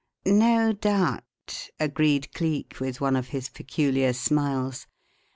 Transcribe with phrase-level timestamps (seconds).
[0.25, 4.87] "No doubt," agreed Cleek, with one of his peculiar smiles.